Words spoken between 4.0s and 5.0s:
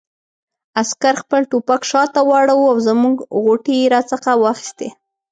څخه واخیستې.